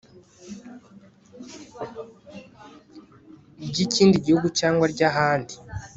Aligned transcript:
ry 3.69 3.77
ikindi 3.85 4.23
gihugu 4.25 4.47
cyangwa 4.59 4.85
ry 4.93 5.01
ahandi 5.09 5.53